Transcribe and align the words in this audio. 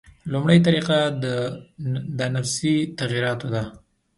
لومړۍ 0.31 0.57
طریقه 0.67 0.97
د 2.17 2.19
انفسي 2.27 2.75
تغییراتو 2.99 3.47
ده. 3.55 3.63